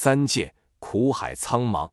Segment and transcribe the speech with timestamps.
[0.00, 1.90] 三界苦海苍茫，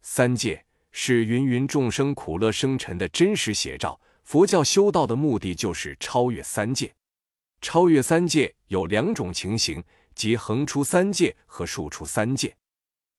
[0.00, 4.00] 三界是芸芸众生苦乐生沉的真实写照。
[4.22, 6.90] 佛教修道的目的就是超越三界。
[7.60, 9.84] 超越三界有两种情形，
[10.14, 12.56] 即横出三界和竖出三界。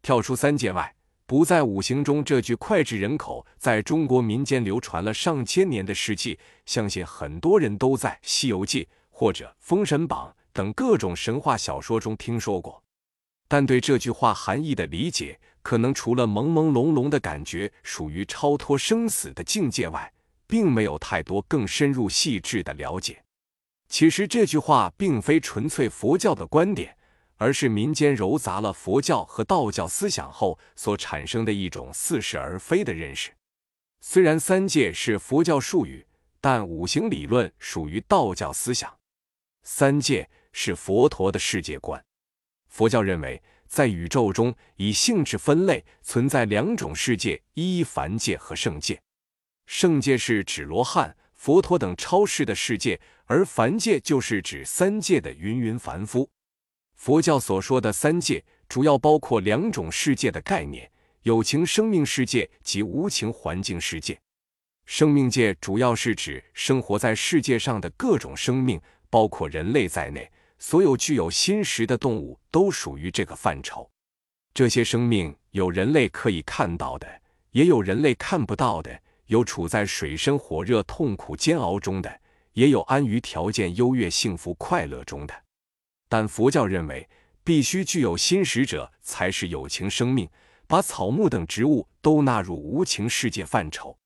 [0.01, 0.95] 跳出三界外，
[1.27, 2.23] 不在五行中。
[2.23, 12.81] 这句脍炙人口，在中国民间流传了上千年的事迹，相信很多人都在《西游记》或者《封神榜》等各种神话小说中听说过。
[13.47, 20.11] 但对这句话含义的理解，可能除了朦朦胧胧的感觉属于超脱生死的境界外，
[20.47, 23.23] 并没有太多更深入细致的了解。
[23.87, 26.97] 其实这句话并非纯粹佛教的观点，
[27.37, 33.31] 而是民间糅杂了佛教和道教思想后所产生的一种似是而非的认识。
[34.01, 36.05] 虽然三界是佛教术语，
[36.41, 38.91] 但五行理论属于道教思想。
[39.63, 42.03] 三界是佛陀的世界观。
[42.75, 48.99] 佛教认为，在宇宙中以性质分类存在两种世界：一凡界和圣界。
[49.65, 56.29] 圣界是指罗汉、佛陀等超世的世界，而凡界就是指三界的芸芸凡夫。
[56.95, 64.19] 佛教所说的三界，主要包括两种世界的概念：有情生命世界及无情环境世界。
[64.85, 70.29] 生命界主要是指生活在世界上的各种生命，包括人类在内。
[70.57, 73.89] 所有具有心识的动物都属于这个范畴。
[74.53, 77.07] 这些生命有人类可以看到的，
[77.51, 78.91] 也有人类看不到的；
[79.27, 82.21] 有处在水深火热、痛苦煎熬中的，
[82.53, 85.33] 也有安于条件、优越、幸福、快乐中的。
[86.07, 87.07] 但佛教认为，
[87.43, 90.29] 必须具有心识者才是有情生命，
[90.67, 93.97] 把草木等植物都纳入无情世界范畴。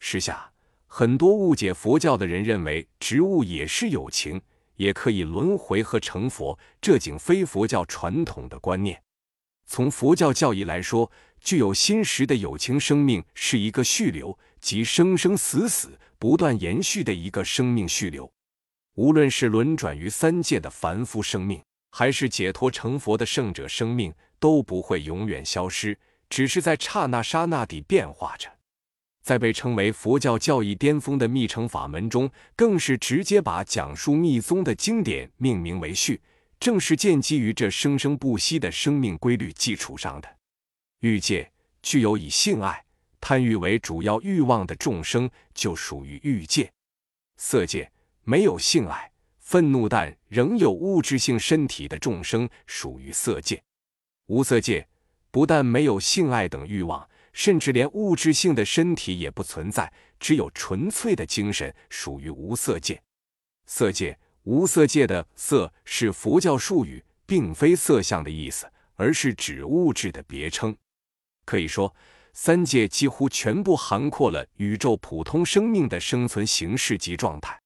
[0.00, 0.50] 时下
[0.86, 4.40] 很多误解佛教的人认为，植物也是有情。
[4.76, 9.02] 也可以轮回和成佛，这仅非佛教传统的观念。
[9.66, 18.30] 从佛教教义来说，具有心识的有情生命是一个续流，即生生死死不断延续的一个生命续流。
[18.94, 25.98] 无论是轮转于三界的凡夫生命，还是解脱成佛的圣者生命，都不会永远消失，
[26.28, 28.53] 只是在刹那刹那地变化着。
[29.24, 36.20] 在被称为佛教教义巅峰的密乘法门中，更是直接把讲述密宗的经典命名为序，
[36.60, 40.28] 正是建基于这生生不息的生命规律基础上的。
[41.00, 41.50] 欲界
[41.82, 42.84] 具有以性爱、
[43.18, 46.66] 贪欲为主要欲望的众生，就属于欲界；
[47.38, 47.90] 色界
[48.24, 53.56] 没有性爱、愤怒但仍有物质性身体的众生，属于色界；
[54.26, 54.86] 无色界
[55.30, 57.08] 不但没有性爱等欲望。
[57.34, 63.02] 甚至连物质性的身体也不存在，只有纯粹的精神，属于无色界。
[63.66, 70.74] 色界、无色界的“色”是佛教术语，并非色相的意思，而是指物质的别称。
[71.44, 71.94] 可以说，
[72.32, 77.60] 三界几乎全部涵括了宇宙普通生命的生存形式及状态。